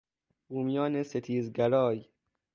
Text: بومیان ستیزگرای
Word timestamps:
بومیان 0.49 1.03
ستیزگرای 1.03 2.05